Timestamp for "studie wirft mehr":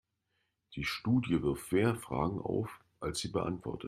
0.83-1.95